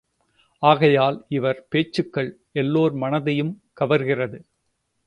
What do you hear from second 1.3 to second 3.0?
இவர் பேச்சுக்கள் எல்லோர்